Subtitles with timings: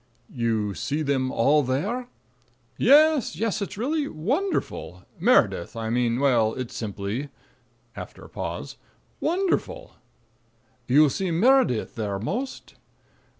[0.33, 2.07] "You see them all there?"
[2.75, 3.61] "Yes, yes.
[3.61, 5.03] It's really wonderful.
[5.19, 7.29] Meredith I mean well, it's simply
[7.95, 8.77] (after a pause)
[9.19, 9.97] wonderful."
[10.87, 12.73] "You see Meredith there most?"